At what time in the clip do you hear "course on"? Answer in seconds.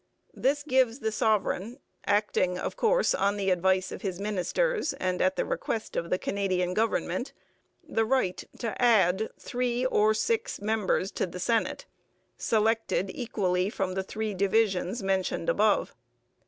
2.75-3.37